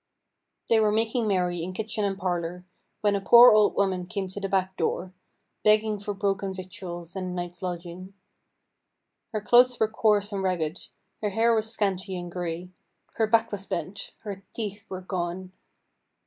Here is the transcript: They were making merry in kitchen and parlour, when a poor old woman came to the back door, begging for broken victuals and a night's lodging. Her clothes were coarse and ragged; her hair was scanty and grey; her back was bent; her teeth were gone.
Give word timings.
They 0.67 0.79
were 0.79 0.91
making 0.91 1.27
merry 1.27 1.61
in 1.61 1.73
kitchen 1.73 2.03
and 2.05 2.17
parlour, 2.17 2.65
when 3.01 3.15
a 3.15 3.21
poor 3.21 3.51
old 3.51 3.75
woman 3.75 4.07
came 4.07 4.27
to 4.29 4.39
the 4.39 4.49
back 4.49 4.75
door, 4.75 5.13
begging 5.63 5.99
for 5.99 6.15
broken 6.15 6.55
victuals 6.55 7.15
and 7.15 7.27
a 7.27 7.29
night's 7.31 7.61
lodging. 7.61 8.15
Her 9.31 9.41
clothes 9.41 9.79
were 9.79 9.87
coarse 9.87 10.31
and 10.33 10.41
ragged; 10.41 10.79
her 11.21 11.29
hair 11.29 11.53
was 11.53 11.71
scanty 11.71 12.17
and 12.17 12.31
grey; 12.31 12.69
her 13.13 13.27
back 13.27 13.51
was 13.51 13.67
bent; 13.67 14.13
her 14.23 14.41
teeth 14.55 14.87
were 14.89 15.01
gone. 15.01 15.51